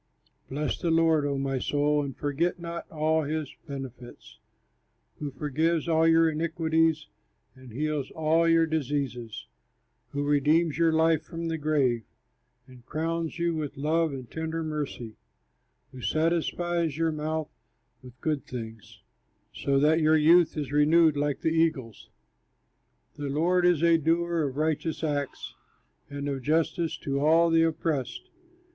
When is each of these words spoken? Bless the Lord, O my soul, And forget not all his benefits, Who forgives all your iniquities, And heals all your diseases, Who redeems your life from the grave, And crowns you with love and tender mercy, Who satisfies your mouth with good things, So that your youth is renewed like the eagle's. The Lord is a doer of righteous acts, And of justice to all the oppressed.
Bless 0.49 0.79
the 0.79 0.89
Lord, 0.89 1.27
O 1.27 1.37
my 1.37 1.59
soul, 1.59 2.03
And 2.03 2.17
forget 2.17 2.59
not 2.59 2.89
all 2.89 3.21
his 3.21 3.53
benefits, 3.67 4.39
Who 5.19 5.29
forgives 5.29 5.87
all 5.87 6.07
your 6.07 6.27
iniquities, 6.27 7.05
And 7.53 7.71
heals 7.71 8.09
all 8.09 8.47
your 8.49 8.65
diseases, 8.65 9.45
Who 10.09 10.23
redeems 10.23 10.75
your 10.79 10.91
life 10.91 11.21
from 11.21 11.49
the 11.49 11.57
grave, 11.59 12.01
And 12.65 12.83
crowns 12.83 13.37
you 13.37 13.53
with 13.53 13.77
love 13.77 14.11
and 14.11 14.27
tender 14.31 14.63
mercy, 14.63 15.17
Who 15.91 16.01
satisfies 16.01 16.97
your 16.97 17.11
mouth 17.11 17.51
with 18.01 18.19
good 18.21 18.43
things, 18.47 19.03
So 19.53 19.77
that 19.77 20.01
your 20.01 20.17
youth 20.17 20.57
is 20.57 20.71
renewed 20.71 21.15
like 21.15 21.41
the 21.41 21.53
eagle's. 21.53 22.09
The 23.17 23.29
Lord 23.29 23.67
is 23.67 23.83
a 23.83 23.99
doer 23.99 24.49
of 24.49 24.57
righteous 24.57 25.03
acts, 25.03 25.53
And 26.09 26.27
of 26.27 26.41
justice 26.41 26.97
to 27.03 27.19
all 27.19 27.51
the 27.51 27.61
oppressed. 27.61 28.31